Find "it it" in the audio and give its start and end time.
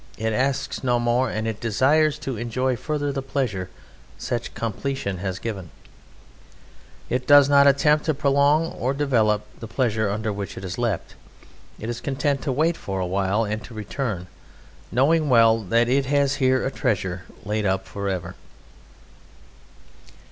7.07-7.27